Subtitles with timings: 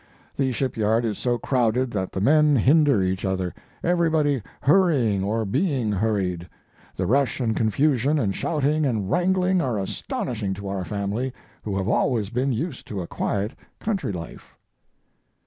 [0.35, 3.53] The shipyard is so crowded that the men hinder each other;
[3.83, 6.49] everybody hurrying or being hurried;
[6.95, 11.87] the rush and confusion and shouting and wrangling are astonishing to our family, who have
[11.87, 14.55] always been used to a quiet, country life.